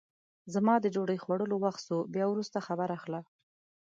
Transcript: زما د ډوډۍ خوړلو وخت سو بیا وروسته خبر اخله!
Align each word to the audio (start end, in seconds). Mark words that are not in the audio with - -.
زما 0.53 0.75
د 0.81 0.85
ډوډۍ 0.93 1.17
خوړلو 1.23 1.55
وخت 1.65 1.81
سو 1.87 1.97
بیا 2.13 2.25
وروسته 2.29 2.65
خبر 2.67 2.89
اخله! 2.97 3.21